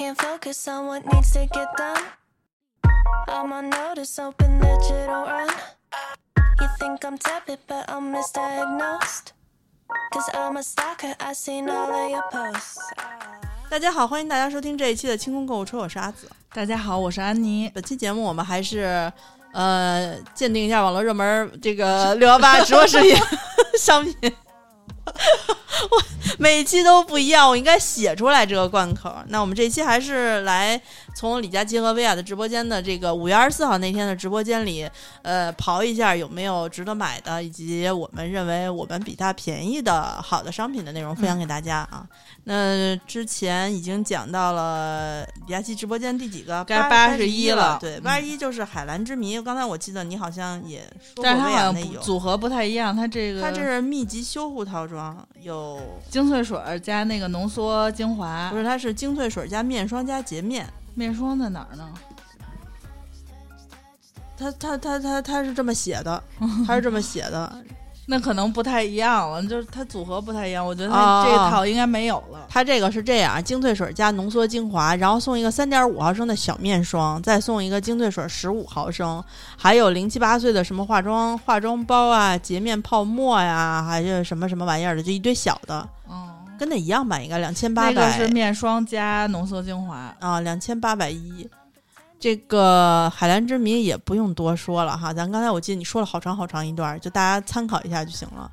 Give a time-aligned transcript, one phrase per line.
[0.00, 2.02] can't focus on what needs to get done.
[3.28, 5.50] I'm on notice, hoping that you don't run.
[6.58, 9.32] You think I'm tepid, but I'm misdiagnosed.
[10.10, 12.80] Cause I'm a stalker, I seen all of your posts.
[13.68, 16.30] 大家好，欢迎大家收听这一期的清空购物车，我是阿紫。
[16.54, 17.70] 大家好，我是安妮。
[17.74, 19.12] 本期节目我们还是
[19.52, 23.14] 呃鉴定一下网络热门这个六幺八直播视频
[23.78, 24.34] 商品。
[25.90, 26.02] 我
[26.38, 29.14] 每期都不一样，我应该写出来这个贯口。
[29.28, 30.80] 那我们这期还是来
[31.14, 34.88] 从李佳琦和薇娅的直播间的这个五月二十四号那天的直播间里，
[35.22, 42.04] 呃，刨一下有没有值得买的，以及我们认为我们比它便宜的好的商品的内容分享给大家啊。
[42.44, 46.64] 那之前已经讲到了李佳琦直播间第几个？
[46.64, 47.78] 该八十一了。
[47.80, 49.40] 对，八十一就是海蓝之谜。
[49.40, 50.80] 刚才我记得你好像也
[51.14, 52.94] 说过，但是它好像组合不太一样。
[52.94, 54.99] 它这个它这是密集修护套装，
[55.40, 58.50] 有精粹水加那个浓缩精华。
[58.50, 60.66] 不是，它是精粹水加面霜加洁面。
[60.94, 61.88] 面霜在哪儿呢？
[64.36, 66.22] 它它它它它是这么写的，
[66.66, 67.64] 它是这么写的。
[68.10, 70.66] 那可能不太一样了，就是它组合不太一样。
[70.66, 72.44] 我觉得它这套应该没有了。
[72.48, 79.22] 它这个是这样：精粹水加浓缩精华，然后送一个三点五毫升的小面霜，再送一个精粹水十五毫升，
[79.56, 85.88] 还有零七八碎的什么化妆化妆包啊、洁面泡沫呀，还是什么什么玩意儿的，就一堆小的。
[86.10, 87.92] 嗯，跟那一样吧，应该两千八百。
[87.92, 91.48] 那个是面霜加浓缩精华啊，两千八百一。
[92.20, 98.52] 这个海蓝之谜也不用多说了哈，咱刚才我记得你说了好长好长一段，就大家参考一下就行了。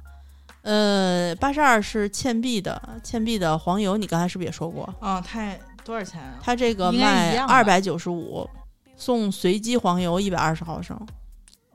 [0.61, 4.87] 呃，八十二是倩碧的，倩碧的黄油，你刚才是不是也说过？
[5.01, 6.35] 嗯，太多少钱啊？
[6.41, 8.49] 它这个卖二百九十五，
[8.95, 10.97] 送随机黄油一百二十毫升。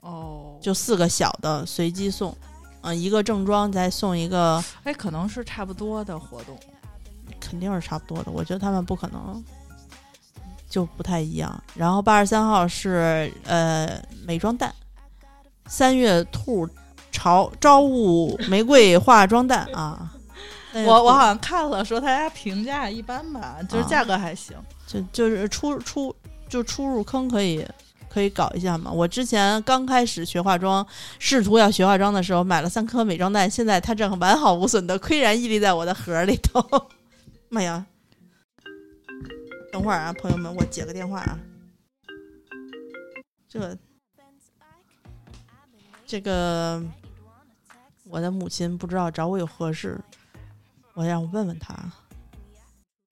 [0.01, 2.35] 哦，就四个小的随机送，
[2.81, 4.65] 嗯，一个正装再送一个。
[4.85, 6.59] 哎，可能是差不多的活动，
[7.39, 8.33] 肯定是差不多的。
[8.33, 9.45] 我觉得他们不可能。
[10.73, 14.75] 就不太一样，然后八十三号是呃美妆蛋，
[15.67, 16.67] 三月兔
[17.11, 20.11] 朝朝雾玫瑰化妆蛋啊，
[20.73, 26.17] 我我好像看了，说他家评价一般吧，就是价格还行，就就是出出
[26.49, 27.63] 就出入坑可以
[28.09, 28.91] 可以搞一下嘛。
[28.91, 30.87] 我之前刚开始学化妆，
[31.19, 36.65] 试图要学化妆的时候，买了三颗美妆蛋，现在它正完好无损的岿然屹立在我的盒里头，
[37.51, 37.85] 妈呀！
[39.73, 41.39] 等会儿啊，朋友们，我接个电话啊。
[43.49, 43.75] 这
[46.07, 46.83] 这个，
[48.05, 49.99] 我的母亲不知道找我有何事，
[50.93, 51.75] 我让我问问他。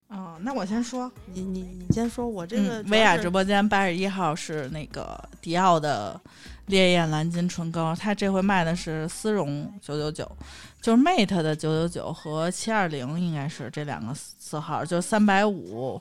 [0.09, 6.19] 哦，那我先说，你你你先说，我这个薇娅直播间八十一号是那个迪奥的
[6.67, 10.31] 烈焰蓝金唇膏，它这回卖的是丝绒九九九，
[10.79, 15.99] 就是 Mate 的九九九和七二零应该是这两个色号，就三百五。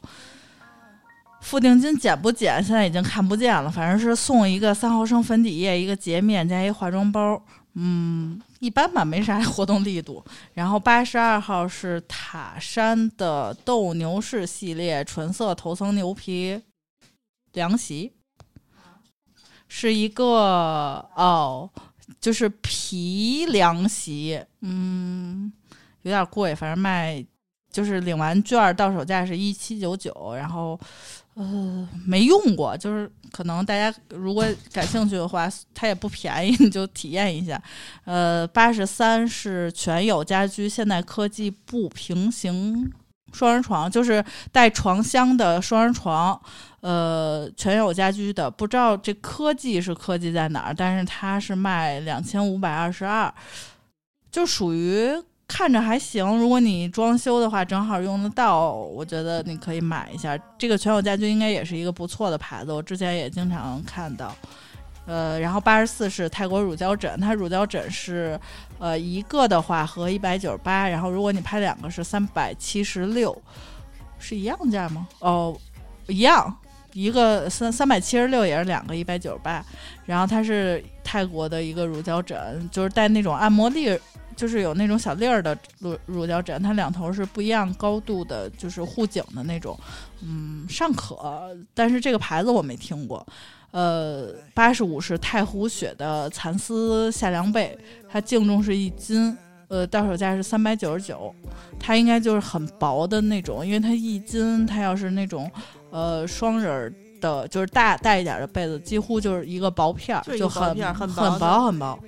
[1.40, 2.62] 付定金减不减？
[2.62, 3.70] 现在已经看不见了。
[3.70, 7.42] 反正是送一个三毫升粉底液，一个洁面加一化妆包。
[7.74, 10.22] 嗯，一般吧，没啥 活动力度。
[10.54, 16.60] 然后八十二号是塔山的斗牛士系列纯色头层牛皮
[17.52, 18.12] 凉席，
[19.68, 21.70] 是一个哦，
[22.20, 24.42] 就是皮凉席。
[24.60, 25.52] 嗯，
[26.02, 27.24] 有点贵，反正卖
[27.70, 30.78] 就是领完券到手价是一七九九，然后。
[31.34, 37.62] 呃，没用过，就是可能大家如果感兴趣的话，它也不便宜， 你就体验一下。
[38.04, 42.92] 呃，八十三是全友家居现代科技不平行
[43.32, 46.38] 双人床，就是带床箱的双人床。
[46.80, 53.32] 呃，全友家居的，不知道这科技是科技在哪儿，但是它是卖两千五百二十二，
[54.30, 55.10] 就属于。
[55.52, 60.38] 看着还行，如果你装修的话，正好用得到，我觉得你可以买一下。
[60.56, 64.32] 这个全友家居应该也是一个不错的牌子，我之前也经常看到。
[65.06, 68.38] 呃，然后八十四是泰国乳胶枕，它乳胶枕是
[68.78, 73.36] 呃一个的话和一百九十八，然后如果你拍两个是三百七十六，
[74.20, 75.08] 是一样价吗？
[75.18, 75.58] 哦，
[76.06, 76.56] 一样，
[76.92, 79.64] 一个三三百七十六也是两个一百九十八，
[80.06, 83.98] 然后它是泰国的一个乳胶枕，就是带那种按摩力。
[84.40, 89.78] 就是有那种小粒儿的乳乳胶枕，它两头是不一样高度的，就是护颈的那种，
[90.22, 91.54] 嗯，尚可。
[91.74, 93.26] 但是这个牌子我没听过。
[93.70, 97.76] 呃，八十五是太湖雪的蚕丝夏凉被，
[98.08, 99.36] 它净重是一斤，
[99.68, 101.34] 呃，到手价是三百九十九。
[101.78, 105.50] 它应该就是很薄的那种，因为它一斤，它要是那种
[105.90, 111.98] 呃双人的，就是大大一点的被子，几乎就是一个薄片儿，就很很薄很薄，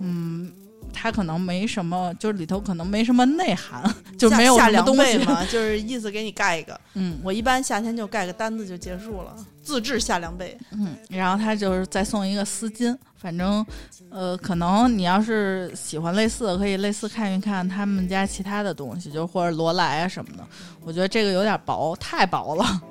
[0.00, 0.52] 嗯。
[0.92, 3.82] 它可能没什么，就是里头可能没什么内涵，
[4.18, 5.32] 就没有下什么东西下凉被。
[5.32, 6.78] 嘛， 就是意思给你盖一个。
[6.94, 10.58] 嗯我一般夏天就盖个单子就结束了，自制夏凉被。
[10.72, 13.64] 嗯，然后他就是再送一个丝巾，反正
[14.10, 20.44] 呃，可能你要是喜欢类似的，可以类似看一看他们家其他的东西，就或者罗莱啊什么的。
[20.82, 22.82] 我觉得这个有点薄，太薄了，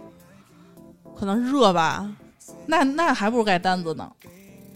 [1.17, 2.09] 可能热吧，
[2.67, 4.09] 那那还不如盖单子呢。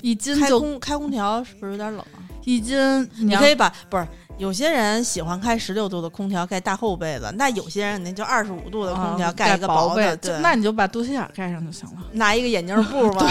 [0.01, 2.17] 一斤开就空开空调是不是有点冷啊？
[2.43, 4.07] 一斤，你可以把不是
[4.37, 11.97] 有些人喜欢开十六度的空调盖大厚被子，那有些人那就二十五度的空调啊盖一个薄的，就对，那你就把肚脐眼儿盖上就行了。
[12.13, 13.29] 拿一个眼镜布 嘛，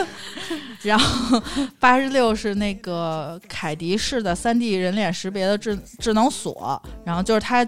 [0.82, 1.40] 然后
[1.78, 7.64] 八十六是那个凯迪式的三 D 人脸识别的智智能锁，然后就是它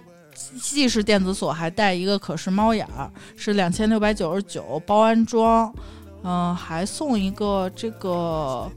[0.60, 5.72] 既是电子锁，还带一个可视猫眼儿，是两千六百九十九包安装，
[6.24, 8.68] 嗯、还送一个这个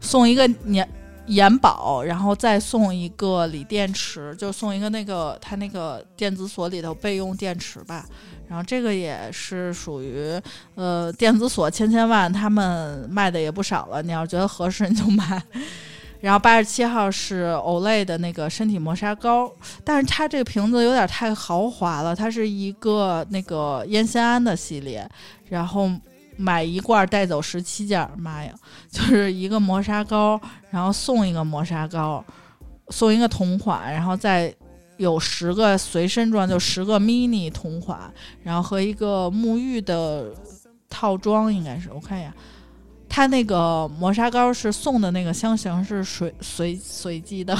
[0.00, 0.88] 送一个年。
[1.26, 8.04] 延保，然后再送一个锂电池，就送一个那个它那个电子锁里头备用电池吧。
[8.48, 10.40] 然后这个也是属于
[10.74, 14.02] 呃电子锁千千万，他们卖的也不少了。
[14.02, 15.40] 你要觉得合适，你就买。
[16.20, 19.52] 然后八十七号是 Olay 的那个身体磨砂膏，
[19.84, 25.08] 但是它这个瓶子有点太豪华了，它是一个那个烟酰胺的系列，
[25.48, 25.88] 然后
[26.40, 28.52] 买一罐带走十七件，妈呀，
[28.90, 30.40] 就是一个磨砂膏，
[30.70, 32.24] 然后送一个磨砂膏，
[32.88, 34.52] 送一个同款，然后再
[34.96, 40.32] 有十个随身装，就十个 mini 同款，然后和一个沐浴的
[40.88, 42.32] 套装，应该是我看一眼。
[43.08, 47.56] 他那个磨砂膏是送的那个香型是随随随机的，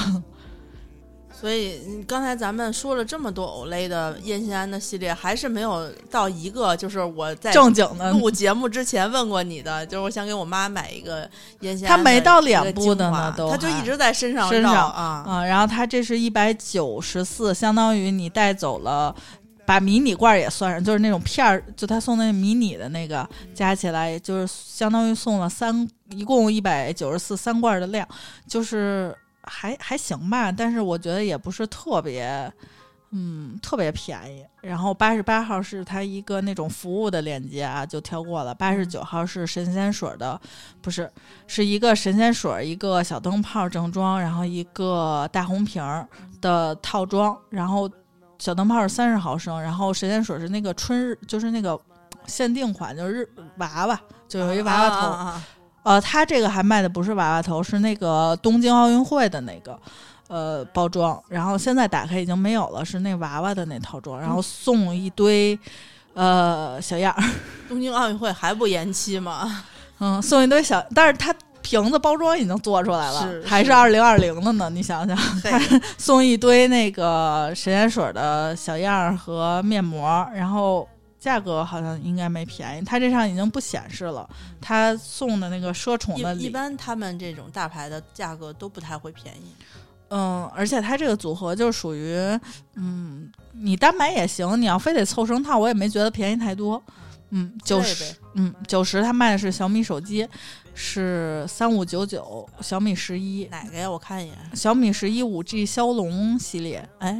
[1.41, 11.27] 所以嗯刚才咱们说了这么多 Olay 的烟酰胺的系列，还是没有到一个就是我在正经的录节目之前问过你的，就是我想给我妈买一个
[11.61, 15.25] 烟酰胺它没到脸部的呢都还它就一直在身上身上啊。
[15.27, 19.15] 啊，然后它这是一百九十四，相当于你带走了。
[19.63, 28.05] 把迷你罐儿也算上，就是那种片儿，就他送那迷你的那个，加起来就是相当于送了三，一共一百九十四三罐儿的量，
[28.47, 32.51] 就是还还行吧，但是我觉得也不是特别，
[33.11, 34.45] 嗯，特别便宜。
[34.61, 38.53] 然后八十八号是它一个那种服务的链接啊，就跳过了。
[38.53, 40.39] 八十九号是神仙水的，
[40.81, 41.11] 不是，
[41.47, 46.07] 是一个神仙水，一个小灯泡正装，然后一个大红瓶儿
[46.39, 47.89] 的套装，然后
[48.37, 51.79] 小灯泡是三十毫升，然后神仙水是那个春日，就是那个
[52.27, 54.95] 限定款，就是日娃娃，就有一娃娃头。
[54.95, 55.43] 啊啊啊
[55.83, 59.79] 呃，它这个还卖的不是娃娃头，是那个东京奥运会的那个
[60.27, 65.57] 呃包装，然后现在打开已经没有了，是那娃娃的那套装，然后送一堆
[66.13, 67.23] 呃小样儿，
[67.67, 69.63] 东京奥运会还不延期吗？
[69.99, 73.71] 嗯，送一堆小，但是它瓶子包装已经做出来了，是还是是。
[73.71, 75.17] 二零二零的呢，你想想，
[75.97, 80.87] 送一堆那个神仙水的小样儿和面膜，然后
[81.21, 84.27] 价格好像应该没便宜，它这上已经不显示了，
[84.59, 89.53] 它送的那个奢宠的礼一一般他们这种大牌的价格都不太会便宜。
[90.09, 92.17] 嗯，而且它这个组合就属于，
[92.73, 96.81] 嗯，你单买也行，你要非得凑成套，我也没觉得便宜太多。
[97.29, 100.27] 嗯，九对十，嗯，九十，他卖的是小米手机，
[100.73, 103.89] 是三五九九，小米十一，哪个呀？
[103.89, 104.37] 我看一眼。
[104.53, 107.17] 小米十一五 G 骁龙系列，哎，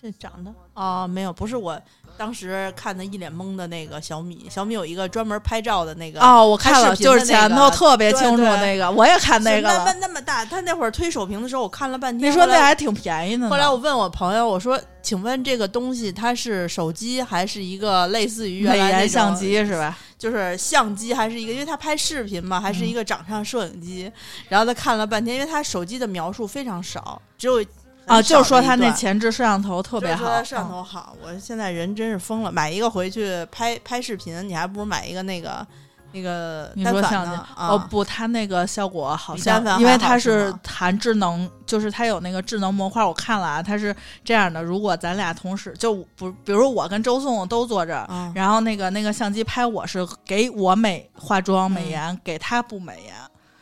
[0.00, 1.80] 这长得哦，没有，不是我
[2.16, 4.46] 当时看的一脸懵的那个小米。
[4.50, 9.92] 小米有一个专门拍照的那个哦，我看了，就是前头特别清楚那个，我也看那个是那。
[10.00, 12.30] 那么大，他那会儿推手屏的时候，我看了半天。
[12.30, 13.50] 你说那还挺便宜的呢。
[13.50, 19.96] 后来我问我朋友，我说：“请问这个东西它是手机还是一个类似于原美颜相机是吧？
[20.20, 24.12] 就是相机还是一个，因为他拍视频嘛，还是一个掌上摄影机。
[24.50, 27.64] 然后他看了半天，因为他手机的描述非常少，只有
[28.04, 31.16] 啊，就说他那前置摄像头特别好，摄像嗯头好。
[31.22, 35.66] 我现在人真是疯了，买一个回去拍拍视频，你还不如买一个那个
[36.12, 37.30] 那个你说相机。
[37.56, 43.04] 哦不，它那个效果好比像因为它是含智能，就是它有那个智能模块。
[43.04, 53.14] 我看了啊，它是这样的：如果咱俩同时就不，比如我跟周颂都坐这儿，嗯然后那个那个相机拍我是给我美化妆美颜，给他不美颜，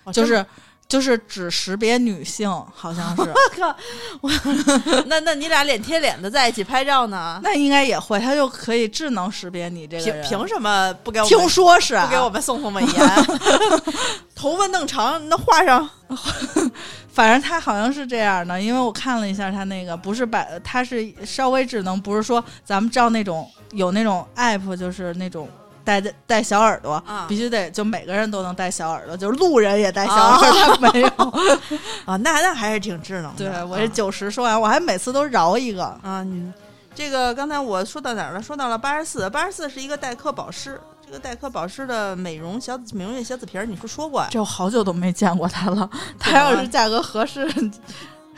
[0.04, 0.44] 哦就是
[0.88, 3.22] 就是只识别女性，好像是。
[3.30, 3.76] 我靠！
[4.22, 4.30] 我
[5.06, 7.38] 那那你俩脸贴脸的在一起拍照呢？
[7.44, 10.24] 那应该也会，它就可以智能识别你这个凭人。
[10.24, 12.90] 凭什么不给我们听说是、啊、不给我们送送美颜？
[14.34, 15.88] 头发弄长，那画上
[17.12, 25.46] 反正它好像是这样的，因为我看了一下它那个，不是把，它是稍微智能，不是说咱们照那种有那种 app，就是那种
[25.88, 31.08] 戴戴小耳朵，啊必须得就每个人都能戴小耳朵，就是路人也戴小耳朵，他没有。
[32.04, 33.38] 啊，那那还是挺智能的。
[33.38, 35.84] 对我啊这九十说完，我还每次都饶一个。
[36.02, 36.52] 啊，你
[36.94, 38.42] 这个刚才我说到哪儿了？
[38.42, 44.28] 说到了八十四，八十四是一个黛珂保湿，这个黛珂保湿的美容小美容液小紫瓶儿，你说说过呀？
[44.30, 45.88] 这我好久都没见过它了。
[46.18, 47.48] 它要是价格合适，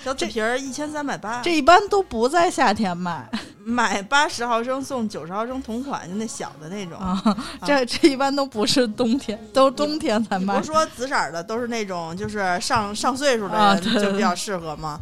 [0.04, 3.28] 小紫瓶儿一千三百八，这一般都不在夏天卖
[3.62, 6.98] 买八十毫升送九十毫升同款，就那小的那种。
[6.98, 7.22] 啊。
[7.64, 10.72] 这这一般都不是冬天，都冬天才卖不是。
[10.72, 14.98] 说紫色儿的都是那种就是上上岁数的人啊就比较适合吗？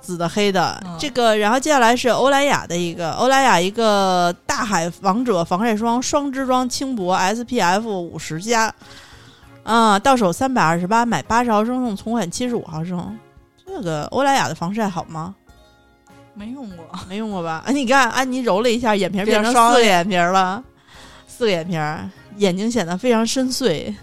[0.00, 8.74] 紫的、黑的，嗯这个，然后接下来是欧莱雅的一个欧莱雅一个大海王者防晒霜双支装轻薄 SPF 五十加，
[9.62, 13.16] 啊，到手三百二十八，买八十毫升送同款七十五毫升。
[13.74, 15.34] 这个欧莱雅的防晒好吗？
[16.34, 17.62] 没用过， 没用过吧？
[17.66, 20.62] 啊，你看安妮揉了一下，眼皮儿变成四个眼皮儿了，
[21.26, 23.94] 四个眼皮儿，眼睛显得非常深邃。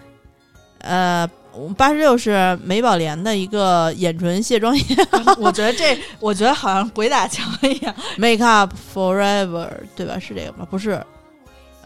[0.79, 1.29] 呃，
[1.75, 4.83] 八十六是美宝莲的一个眼唇卸妆液
[5.39, 7.93] 我觉得这，我觉得好像鬼打墙一样。
[8.17, 10.17] Make Up Forever，对吧？
[10.19, 10.65] 是这个吗？
[10.69, 10.91] 不是，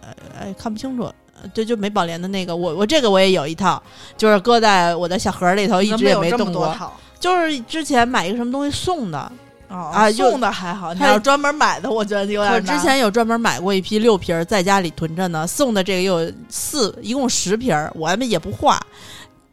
[0.02, 1.04] 呃，哎，看不清楚。
[1.42, 3.82] 呃对，就美宝莲的那个，我我这个我也有一套，
[4.16, 6.76] 就是搁在我的小盒里头，一直也没动过。
[7.24, 9.32] 就是之前买一个什么东西送的，
[9.70, 12.78] 哦啊就送的还好，你它要专门买的，我觉得有可点我。
[12.78, 15.48] 之前有专门买过一批六瓶儿，在家里囤着呢。
[15.48, 18.78] 送的这个有四，一共十瓶儿，我们也不化，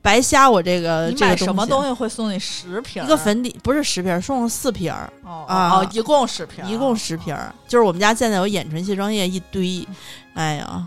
[0.03, 1.93] 白瞎我这个你这个买什么东西？
[1.93, 3.07] 会送你十瓶儿？
[3.07, 7.55] 一个粉底不是十瓶儿，送了四瓶儿，哦啊哦，一共十瓶儿，一共十瓶儿。
[7.69, 9.87] 就是我们家现在有眼唇卸妆液一堆，
[10.35, 10.85] 哎呀，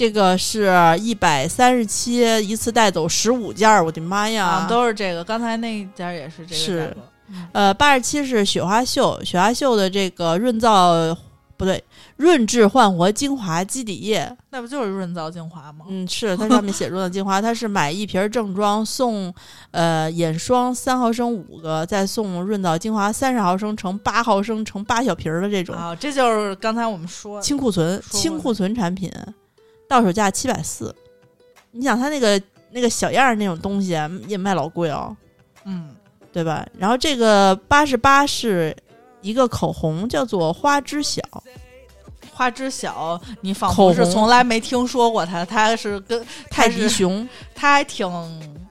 [0.00, 4.46] 这个是一百三十七，一次带走十五件儿，我的妈呀！
[4.46, 5.22] 啊，都是这个。
[5.22, 7.00] 刚才那家也是这个是价格
[7.52, 11.14] 呃，八十七是雪花秀，雪花秀的这个润燥
[11.58, 11.84] 不对，
[12.16, 15.84] 润质焕活精华基底液，那不就是润燥精华吗？
[15.90, 19.30] 嗯，是它上面写润燥精华， 它是买一瓶正装送
[19.72, 29.12] 呃眼霜三毫升五个，再送润燥精华三十毫升乘八毫升乘八小瓶儿的这种啊，这就是刚才我们说清库存清库存产品，
[29.90, 30.94] 到手价七百四。
[31.72, 35.16] 你想它那个那个小样儿那种东西啊也卖老贵哦，
[35.64, 35.90] 嗯，
[36.32, 36.64] 对吧？
[36.78, 38.76] 然后这个八十八是
[39.20, 41.20] 一个口红，叫做花知晓，
[42.32, 48.08] 花知晓，你仿佛是从来没听说过它，它是跟泰迪熊，它还挺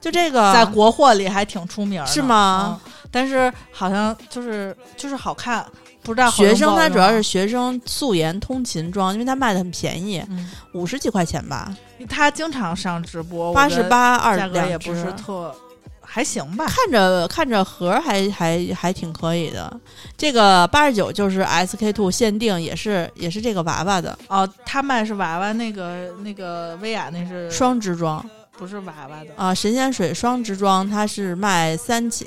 [0.00, 2.92] 就这个在国货里还挺出名儿的，是吗嗯？
[3.10, 5.66] 但是好像就是就是好看，
[6.02, 11.76] 不知道学生他主要是学生素颜通勤装，因为他卖的很便宜，嗯，五十几块钱吧，
[12.08, 15.54] 他经常上直播，八十，八二价格也不是特
[16.00, 16.66] 还行吧。
[16.66, 19.72] 看着看着盒儿还还还挺可以的。
[20.16, 28.24] 这个八十九就是 SK two 限定，也是也是这个娃娃的哦，他卖是娃娃，那个那个薇娅那是双支装
[28.58, 29.30] 不是娃娃的？
[29.36, 32.26] 啊，神仙水双支装它是卖三千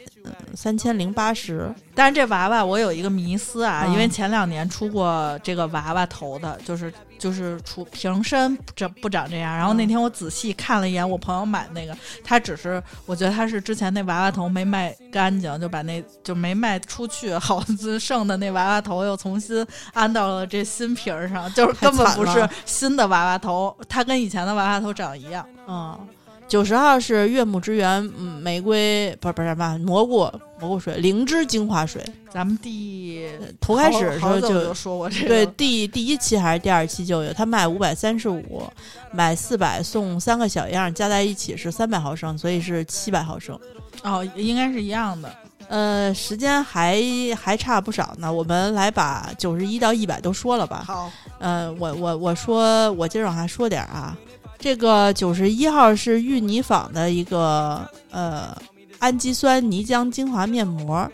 [0.53, 9.55] 三千零八十，但是这娃娃我有一个迷思啊，嗯因为前两年出过这个娃娃头的，就是就是出瓶身不长不长这样。
[9.55, 25.45] 然后那嗯天我仔细看了一眼我朋友买那个，他只是我觉得他是之前那娃娃头没卖干净，就把那就没卖出去，好子剩的那娃娃头又重新安到了这新瓶儿上，就是根本不是新的娃娃头，它跟以前的娃娃头长一样。
[25.67, 25.98] 嗯。
[26.47, 32.03] 九十号是悦木之源，嗯，玫瑰不是不是什么蘑菇蘑菇水，灵芝精华水。
[32.29, 33.27] 咱们第
[33.59, 38.63] 头开始的时候就说过这个，对，第第一期还是第二期就有，它卖五百三十五，
[39.12, 43.59] 买四百送三个小样，加在一起是三百毫升，所以是七百毫升。
[44.03, 45.31] 哦，应该是一样的。
[45.69, 47.01] 呃，时间还
[47.39, 50.83] 还差不少呢，我们来把九十一到一百都说了吧。
[50.85, 54.15] 好，呃，我我我说，我今儿往下说点儿啊。
[54.63, 58.55] 这个九十一号是玉泥坊的一个呃
[59.00, 61.05] 氨基酸泥浆精华面膜，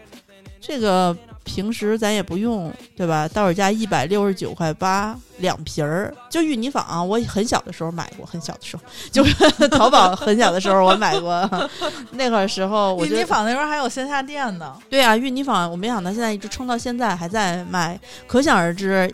[0.61, 3.27] 这个平时咱也不用，对吧？
[3.29, 6.13] 到手价一百六十九块八两瓶儿。
[6.29, 9.33] 就玉泥坊、啊，我很小的时候买过，很小的时候， 就是
[9.69, 11.49] 淘宝很小的时候我买过。
[12.13, 14.75] 那会儿时候我觉得芋泥坊那时候还有线下店呢。
[14.91, 19.11] 对啊，玉泥坊我没想到现在一直撑到现在还在卖，可想而知，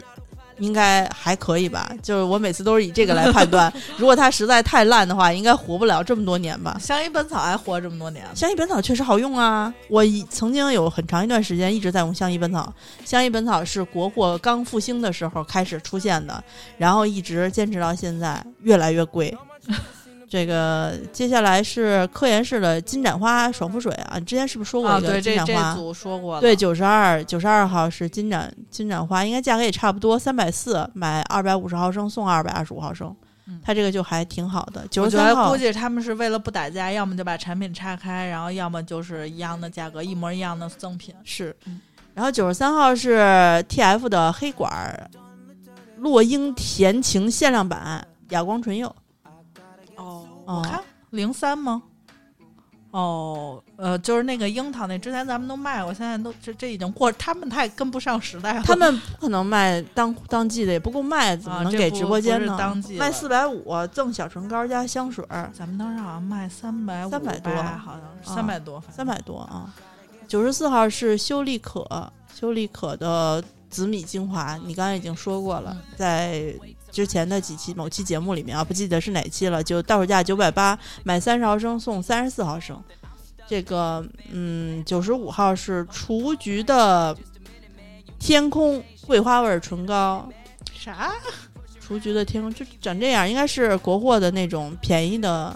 [0.60, 1.92] 应该还可以吧？
[2.02, 6.78] 就是我每次都是以这个来判断， 如果它实在太烂的话，应该活不了这么多年吧。
[6.80, 9.74] 相宜本草还活这么多年，相宜本草确实好用啊！
[9.90, 12.74] 我曾经有很长一段时间一直在用相宜本草。
[13.04, 16.44] 相宜本草是国货刚复兴的时候开始出现的，
[16.78, 19.36] 然后一直坚持到现在，越来越贵。
[20.28, 25.74] 这个接下来是科颜氏的金盏花爽肤水啊，之前是不是说过啊，一个对，金盏花？
[25.74, 33.16] 这组说过，对，九十二九十二号是金盏金盏花，应该价格也差不多，三百四买二百五十毫升送二百二十五毫升，
[33.48, 34.86] 嗯它这个就还挺好的。
[34.90, 41.14] 九十三号估计他们是为了不打架，要么就把产品拆开，然后要么就是一样的价格，一模一样的赠品。
[41.24, 41.80] 是嗯，
[42.14, 45.10] 然后九十三号是 TF 的黑管儿
[45.98, 48.94] 落英甜情限量版哑光唇釉，
[50.46, 51.82] 我看零三吗？
[52.92, 58.64] 哦，呃，就是那个樱桃那，之前咱们都卖过，现在都这这已经过，他们太跟不上时代了。
[58.64, 62.54] 他们不可能卖当当季的，也不够卖，怎么能给直播间呢？
[62.54, 69.74] 是当季卖四百五赠小唇膏加香水儿，咱们当时好像卖三百300多好像三百多，三百多啊。
[70.26, 76.56] 九十四号是修丽可，修丽可的紫米精华，你刚才已经说过了，嗯在
[76.96, 82.82] 之前的几期某期节目里面啊，不记得是哪期了，就到手价九百八，买三十毫升送三十四毫升。
[83.46, 87.14] 这个嗯，九十五号是雏菊的
[88.18, 90.30] 天空桂花味儿唇膏，
[90.74, 91.12] 啥？
[91.82, 95.54] 雏菊的天空就长这样，应该是国货的那种便宜的，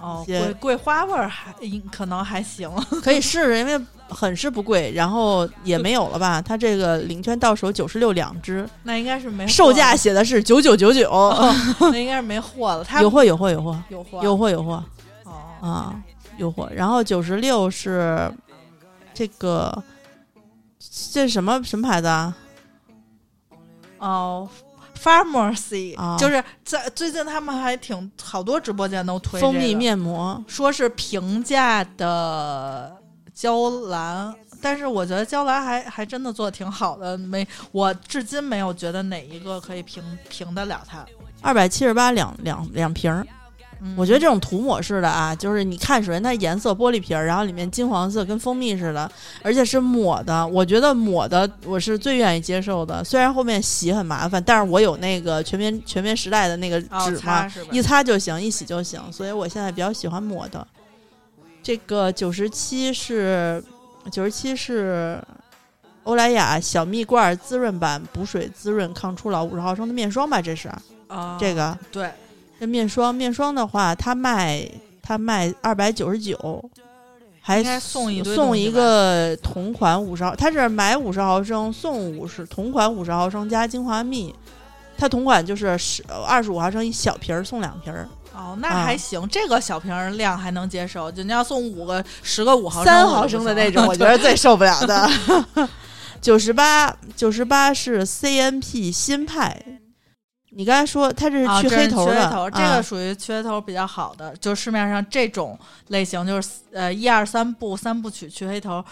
[0.00, 2.70] 哦，些桂桂花味儿还应可能还行。
[3.02, 3.78] 可以试试，因为
[4.08, 6.40] 很是不贵，然后也没有了吧？
[6.40, 11.10] 它这个领券到手九十六两只，那应该是没货售价写的是九九九九，
[11.90, 12.84] 那应该是没货了。
[12.84, 14.84] 它有货有货有货有货有货有货
[15.24, 16.02] 哦，啊
[16.36, 16.70] 有货。
[16.74, 18.32] 然后九十六是
[19.12, 19.82] 这个
[21.12, 22.36] 这是什么什么牌子啊？
[23.98, 24.48] 哦。
[25.02, 32.96] Pharmacy、啊就是在最近他们还挺好多直播间都推蜂蜜面膜，说是平价的
[33.32, 41.06] 娇兰，但是我觉得娇兰还还真的做的挺好的，没我至今没有觉得哪一个可以平平得了它。
[41.40, 43.26] 二百七十八两两两瓶儿。
[43.80, 49.10] 嗯我觉得这种涂抹式的啊，就是你看首先它颜色玻璃瓶儿，然后里面金黄色跟蜂蜜似的，
[49.42, 50.46] 而且是抹的。
[50.48, 60.66] 我觉得抹的我是最愿意接受的，虽然后面洗很麻烦，但是我有那个全棉全棉时代的那个哦纸嘛，擦一擦就行，一洗就行，所以我现在比较喜欢抹的。
[61.62, 63.62] 这个九十七是
[64.10, 65.22] 九十七是
[66.04, 70.40] 欧莱雅小蜜罐滋润版补水滋润抗初老五十毫升的面霜吧？
[70.40, 70.68] 这是
[71.08, 71.76] 啊这个。
[71.92, 72.10] 对
[72.58, 74.68] 这面霜，面霜的话，它卖
[75.02, 76.62] 它卖二百九十九，
[77.40, 84.34] 还送一送一个同款五十毫，它是买五十毫升送五十同款五十毫升加精华蜜，
[84.96, 91.10] 它同款就是十二十五毫升一小瓶儿送两瓶儿，哦，那啊还行，这个小瓶儿量还能接受。
[91.10, 95.08] 就你要送五个、十个五毫升、三毫升的那 种，我觉得最受不了的。
[96.20, 99.56] 九十八九十八是 CNP 新派，
[100.50, 105.58] 你刚才说它这啊，是去黑头的，这啊个属于去黑头比较好的，就市面上这种
[105.88, 108.82] 类型，就是呃一二三部三部曲去黑头，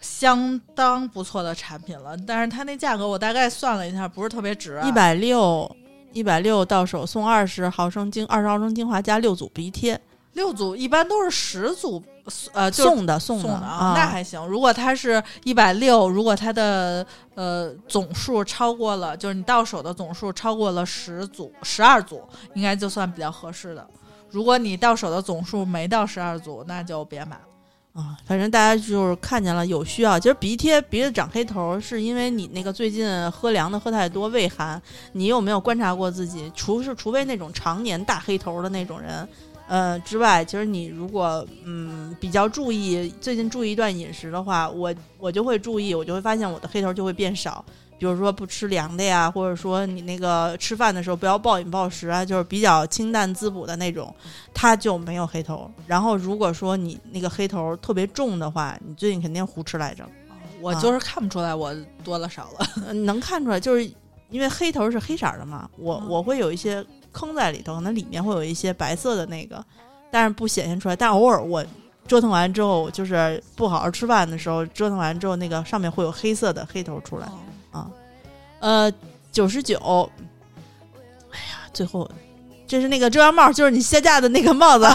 [0.00, 2.16] 相当不错的产品了。
[2.26, 5.74] 但是它那价格我大概算了一下，不是特别值、啊，一百六，
[6.12, 9.98] 一百六到手送二十毫升精二十毫升精华加六组鼻贴，
[10.36, 12.00] 六组一般都是十组，
[12.52, 14.46] 呃，就是送的送的送的啊，那还行。
[14.46, 22.22] 如果它是一百六，如果它的呃总数超过了，就是你到手的总数超过了十组、十二组，
[22.54, 23.84] 应该就算比较合适的。
[24.30, 28.02] 如果你到手的总数没到十二组，那就别买了。
[28.02, 30.20] 啊，反正大家就是看见了有需要。
[30.20, 34.80] 其实鼻贴鼻子长黑头，是因为你那个最近喝凉的喝太多，胃寒。
[35.12, 36.52] 你有没有观察过自己？
[36.54, 39.26] 除是除非那种常年大黑头的那种人，
[39.68, 47.64] 呃之外，其实你如果嗯比较注意最近注意一段饮食的话，我我就会注意，我就会发现我的黑头就会变少。
[47.98, 54.14] 比如说不吃凉的呀，或者说你那个吃饭的时候不要暴饮暴食啊，就是比较清淡滋补的那种，
[54.52, 55.70] 它就没有黑头。
[55.86, 60.06] 然后如果说你那个黑头特别重的话，你最近肯定胡吃来着，
[60.60, 61.74] 我就是看不出来我
[62.04, 62.66] 多了少了。
[62.86, 63.90] 呃能看出来，就是
[64.28, 66.84] 因为黑头是黑色儿的嘛，我嗯我会有一些
[67.16, 69.64] 坑在里头，可能里面会有一些白色的那个，
[70.10, 70.94] 但是不显现出来。
[70.94, 71.64] 但偶尔我
[72.06, 77.26] 折腾完之后，就是不好好吃饭的时候，折腾完之后，那个上面会有黑色的黑头出来
[77.70, 77.90] 啊。
[78.60, 78.92] 呃，
[79.32, 80.10] 九十九，
[81.30, 82.08] 哎呀，最后
[82.66, 84.86] 这是那个遮阳帽，就是你卸架的那个帽子，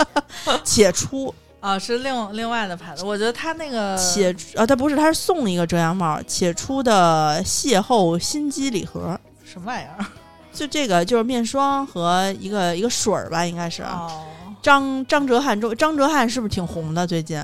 [0.64, 10.06] 且出啊， 是另另外的牌子，我觉得他那个且啊，他不是，他是送一个遮阳帽，且出的邂逅心机礼盒，什么玩意儿？
[10.54, 13.82] 就这个就是面霜和一个一个水儿吧，应该是。
[13.82, 14.24] 哦，
[14.62, 17.06] 张张哲瀚周张哲瀚是不是挺红的？
[17.06, 17.42] 最近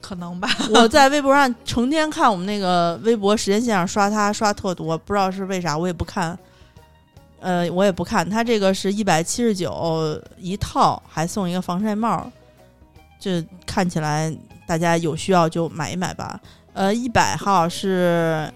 [0.00, 0.48] 可能吧。
[0.72, 6.38] 我在微博上成天看我们那个微博时间线上刷他刷特多，不知道是为啥，我也不看。
[7.38, 12.30] 呃，我也不看，他这个是一百七十九一套，还送一个防晒帽，
[13.20, 14.34] 这看起来
[14.66, 16.40] 大家有需要就买一买吧。
[16.72, 18.50] 呃，一百号是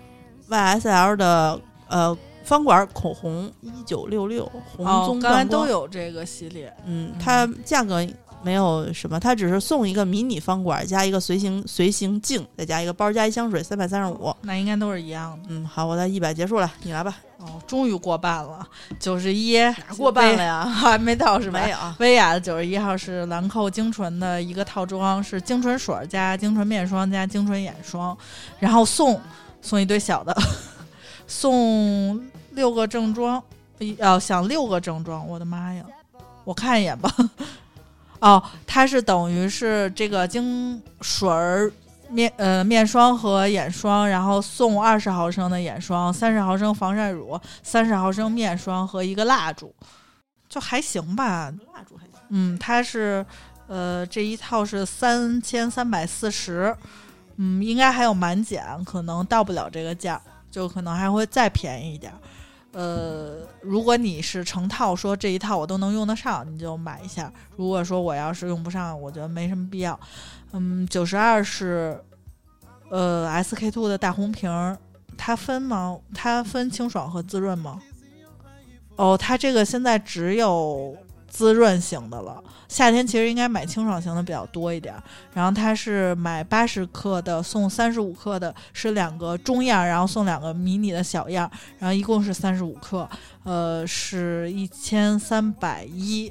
[0.48, 8.07] YSL 的呃方管口红一九六六红哦棕，刚才都，有这个系列，嗯，它价格
[8.42, 14.35] 没有什么，它只是送一个迷你方管加一个随行随行镜，再加一个包加一香水，三百三十五。
[14.42, 15.48] 那应该都是一样的。
[15.50, 17.14] 嗯，好，我的一百结束了，你来吧。
[17.38, 18.66] 哦，终于过半了，
[18.98, 20.64] 九十一哪过半了呀？
[20.68, 21.61] 还没到是吧？
[21.62, 28.16] 没有啊，薇娅的九十一号是兰蔻精纯的一个套装，是精纯水加精纯面霜加精纯眼霜，
[28.59, 29.20] 然后送
[29.62, 30.35] 送一堆小的，
[31.31, 33.40] 送六个正装，
[33.99, 35.85] 要、想六个正装，我的妈呀！
[36.43, 37.09] 我看一眼吧。
[38.19, 41.73] 哦，它是等于是这个精水儿
[42.09, 49.73] 面呃面霜和眼霜，然后送二十毫升的眼霜，三十毫升防晒乳，三十毫升面霜和一个蜡烛，
[50.49, 51.55] 就还行吧。
[51.73, 52.14] 蜡烛还行。
[52.31, 53.25] 嗯，它是
[53.69, 56.77] 呃这一套是三千三百四十，
[57.37, 62.12] 嗯，应该还有满减，可能到不了这个价，就可能还会再便宜一点。
[62.72, 67.32] 呃，如果你是成套，说这一套我都能用得上，你就买一下。
[67.56, 69.98] 如果说我要是用不上，我觉得没什么必要。
[70.52, 72.00] 嗯，九十二是
[72.90, 74.76] 呃 SK two 的大红瓶，
[75.16, 75.98] 它分吗？
[76.14, 77.80] 它分清爽和滋润吗？
[78.94, 80.96] 哦，它这个现在只有
[81.31, 82.43] 滋润型的了。
[82.69, 85.03] 夏天其实应该买清爽型的比较多一点儿。
[85.33, 93.09] 然后它是买八十克的送三十五克的，是两个中样，然后送两个迷你的小样，然后一共是三十五克，
[93.45, 96.31] 呃，是一千三百一。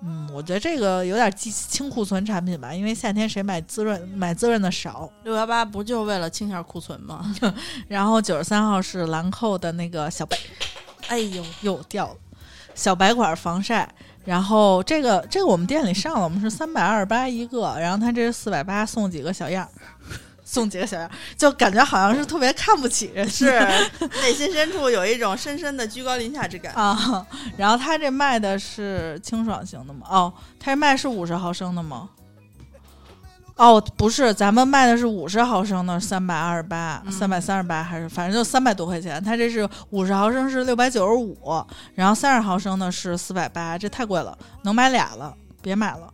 [0.00, 5.10] 嗯，我觉得这个有点记清库存产品吧，因为夏天谁买滋润买滋润的少。
[5.24, 7.34] 六幺八不就是为了清下库存吗？
[7.88, 10.36] 然后九十三号是兰蔻的那个小白，
[11.08, 12.16] 哎呦，又掉了，
[12.78, 13.88] 小白管防晒。
[14.24, 19.70] 然后这个这个我们店里上了，我们是三百二十八一个，然后他这是四百八，送几个小样儿，
[20.44, 23.46] 送几个小样儿，就感觉好像是特别看不起人是
[24.22, 26.74] 内心深处有一种深深的居高临下之感。
[26.74, 27.26] 啊。
[27.56, 30.06] 然后他这卖的是清爽型的吗？
[30.10, 32.10] 哦，他这卖是五十毫升的吗？
[33.58, 39.22] 哦，不是，咱们卖的是五十毫升的，三百二十八、嗯三百三十八，还是反正就三百多块钱。
[39.22, 41.36] 它这是五十毫升是六百九十五，
[41.94, 46.08] 然后三十毫升的是四百八，这太贵了，能买俩了，别买了。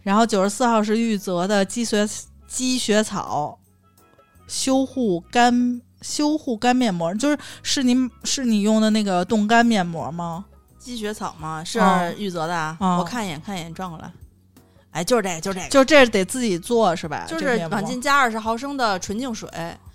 [0.00, 2.08] 然后九十四号是玉泽的积雪
[2.48, 3.58] 积雪草
[4.48, 10.46] 修护干修护干面膜，就是是你是你用的那个冻干面膜吗？
[10.78, 12.74] 积雪草吗，是哦玉泽的啊。
[12.80, 14.10] 哦我看一眼，看一眼，转过来。
[14.92, 17.26] 哎，就是这个，就是这个，就这得自己做是吧？
[17.28, 19.48] 就是往进加二十毫升的纯净水。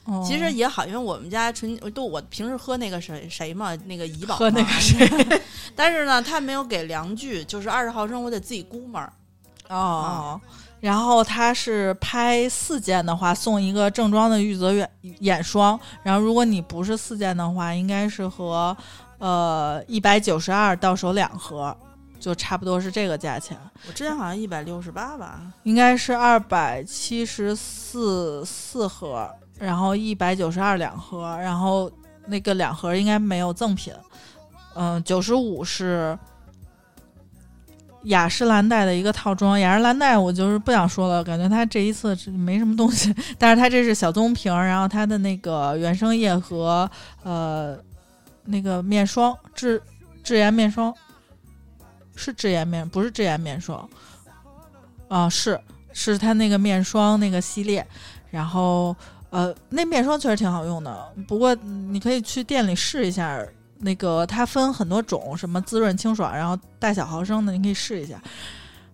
[0.06, 5.06] 哦其实也好，因为我们家纯都我平时喝那个谁谁嘛，那个怡宝喝那个谁
[5.76, 9.12] 但是呢，他没有给量具，就是二十毫升，我得自己估摸儿。
[9.68, 10.40] 哦。
[10.80, 15.78] 然后他是拍四件的话，送一个正装的玉泽眼眼霜。
[16.04, 18.78] 然后如果你不是四件的话，应该是和
[19.18, 21.76] 呃一百九十二到手两盒，
[22.20, 23.58] 就差不多是这个价钱。
[23.88, 31.92] 我之前好像一百六十八吧，应该是二百七十四四盒，然后一百九十二两盒，然后
[32.26, 33.94] 那个两盒应该没有赠品。
[34.76, 36.18] 嗯，九十五是
[38.04, 46.90] 雅诗兰黛的一个套装，雅诗兰黛我就是不想说了，感觉它这一次是没什么东西， 但是它这是小棕瓶，然后它的那个原生液和
[47.24, 47.78] 呃
[48.46, 49.82] 那个面霜智
[50.24, 50.94] 智妍面霜
[52.18, 53.88] 是智妍面，不是智妍面霜
[55.08, 55.58] 啊，是
[55.94, 57.88] 是它那个面霜那个系列，
[58.30, 58.94] 然后
[59.30, 63.42] 呃那面霜确实挺好用的，不过你可以去店里试一下。
[63.80, 68.20] 那个它分很多种，什么滋润清爽，然后大小毫升的，你可以试一下。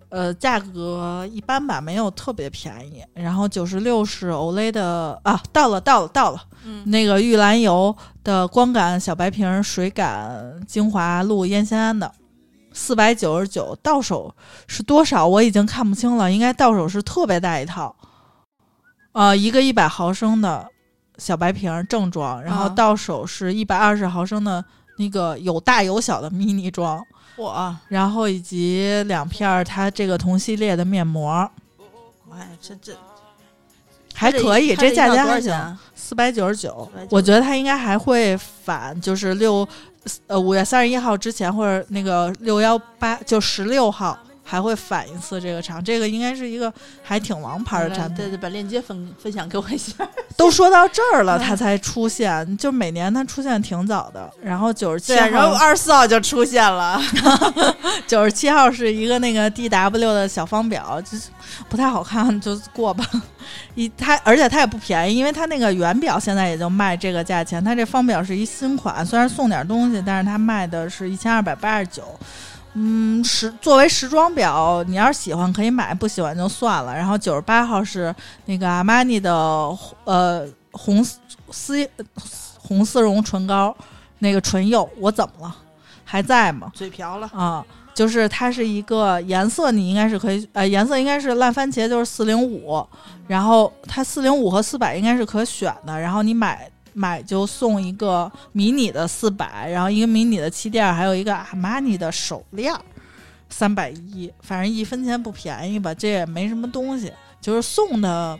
[0.09, 3.01] 呃，价格一般吧，没有特别便宜。
[3.13, 12.13] 然后九十六是 Olay 的啊，到了到了到了，嗯，那个玉兰油的光感小白瓶水感精华露烟酰胺的，
[12.73, 14.33] 四百九十九，到手
[14.67, 15.25] 是多少？
[15.27, 17.95] 我已经看不清了，应该到手是特别大一套，
[19.11, 20.67] 呃，一个一百毫升的
[21.17, 22.69] 小白瓶正装，然后啊。
[22.69, 24.63] 到手是一百二十毫升的
[24.97, 27.05] 那个有大有小的迷你装，
[27.37, 31.49] 嚯，然后以及两片儿它这个同系列的面膜，
[32.31, 32.93] 哎，这这
[34.13, 35.77] 还可以，这价钱还行。
[35.95, 39.67] 四百九十九499，我觉得它应该还会返，就是六
[40.27, 45.83] 呃五月三十一号之前或者那个六幺八就十六号还会返一次这个场。
[45.83, 48.17] 这个应该是一个还挺王牌的产品。
[48.17, 49.93] 对对，把链接分分享给我一下。
[50.35, 54.29] 都说到这儿了，它才出现，就每年它出现挺早的。
[54.41, 56.99] 然后九十七，然后二十四号就出现了。
[58.07, 61.17] 九十七号是一个那个 D W 的小方表，就
[61.69, 63.05] 不太好看，就过吧。
[63.75, 67.63] 一它，而且它也不便宜，因为它那个原表现在也就卖这个价钱。
[67.63, 72.03] 它这方表是一新款，虽然送点东西，但是它卖的是一千二百八十九。
[72.75, 76.95] 嗯，时作为时装表，你要是喜欢可以买，不喜欢就算了。
[76.95, 78.13] 然后九十八号是
[78.45, 79.33] 那个阿玛尼的
[80.05, 81.03] 呃红
[81.51, 81.87] 丝
[82.57, 83.75] 红丝绒唇膏，
[84.19, 85.55] 那个唇釉，我怎么了？
[86.03, 86.71] 还在吗？
[86.73, 87.63] 嘴瓢了啊！
[87.93, 92.83] 就是它是一个颜色，你应该是可以，呃，颜色应该是烂番茄，就是四零五。
[93.27, 96.67] 然后它四零五和四百应该是可选的，然后你买。
[96.93, 102.73] 买就送一个迷你的四百，然后一个迷你的气垫，还有一个阿玛尼的手链，
[103.49, 105.93] 三百一，反正一分钱不便宜吧。
[105.93, 108.39] 这也没什么东西，就是送的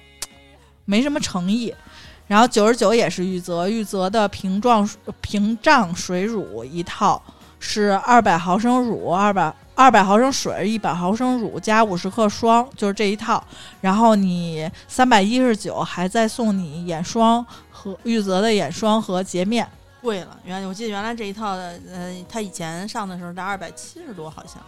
[0.85, 1.73] 没什么诚意。
[2.25, 4.89] 然后九十九也是玉泽，玉泽的瓶状
[5.19, 7.21] 屏障水乳一套
[7.59, 13.43] 是二百毫升乳，二百二百毫升水，一百毫升乳加五十克霜，就是这一套。
[13.81, 17.45] 然后你三百一十九还再送你眼霜。
[17.83, 19.67] 和玉泽的眼霜和洁面
[20.01, 24.61] 贵了，原我记得原来这一套的，呃，他以前上的时候在二百七十多，好像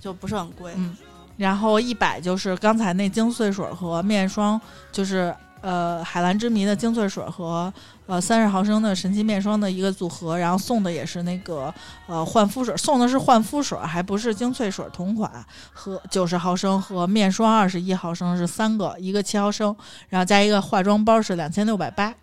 [0.00, 0.72] 就不是很贵。
[0.76, 0.96] 嗯，
[1.36, 4.60] 然后一百就是刚才那精粹水和面霜，
[4.92, 7.72] 就是呃海蓝之谜的精粹水和
[8.06, 11.72] 呃三十毫升的神奇面霜的一个组合，然后送的也是那个
[12.06, 15.30] 呃焕肤水，送的是焕肤水，还不是精粹水同款，
[15.72, 19.74] 和九十毫升和面霜二十一毫升是三个，一个七毫升，
[20.08, 22.14] 然后加一个化妆包是两千六百八。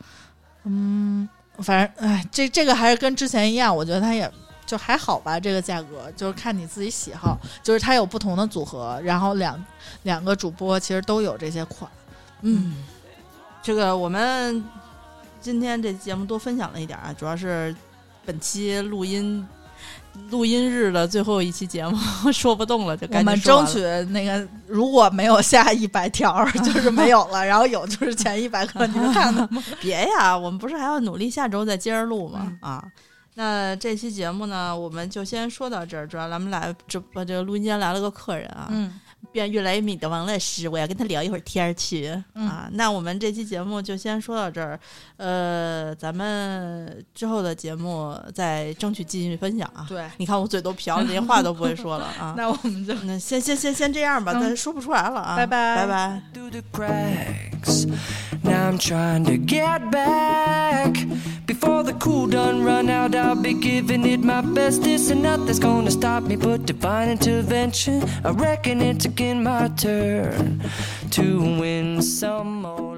[0.63, 1.27] 嗯，
[1.59, 4.29] 反正哎，这这个还是跟之前一样，我觉得它也
[4.65, 5.39] 就还好吧。
[5.39, 9.63] 这个价格就是看你自己喜好，就是它有不同的组合，然后两
[10.03, 11.89] 两个主播其实都有这些款。
[12.41, 12.83] 嗯，
[13.67, 14.63] 这个我们
[15.41, 17.75] 今天这节目多分享了一点啊，主要是
[18.25, 19.45] 本期录音。
[20.31, 21.97] 录音日的最后一期节目
[22.31, 29.45] 说不动了，就我们争取那个如果没有下一百条，就是没有了；然后有就是前一百个，你们看看。
[29.81, 32.57] 别呀，我们不是还要努力下周再接着录吗？
[32.61, 32.81] 啊，
[33.35, 36.07] 那这期节目呢，我们就先说到这儿。
[36.07, 38.69] 主要咱们来这不这个录音间来了个客人啊。
[38.71, 38.97] 嗯。
[39.37, 42.67] 变越来越米的王乐师，我要跟他聊一会儿天儿去啊。
[42.71, 44.79] 那我们这期节目就先说到这儿，
[45.17, 49.85] 呃，咱们之后的节目再争取继续分享啊。
[49.87, 52.33] 对，你看我嘴都瓢了，连话都不会说了啊。
[52.37, 55.37] 那我们就那先先先先这样吧，咱说不出来了啊。
[55.37, 56.19] 拜拜拜拜。
[58.43, 58.77] Now I'm
[69.27, 70.61] taking my turn
[71.11, 72.96] to win some more.